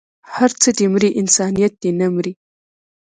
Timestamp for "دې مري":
0.77-1.09